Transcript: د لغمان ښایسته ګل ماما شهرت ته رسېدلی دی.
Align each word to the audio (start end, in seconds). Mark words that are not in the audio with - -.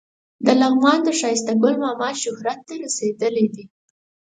د 0.45 0.47
لغمان 0.61 0.99
ښایسته 1.19 1.53
ګل 1.61 1.75
ماما 1.83 2.09
شهرت 2.21 2.59
ته 2.67 2.73
رسېدلی 2.83 3.47
دی. 3.53 3.65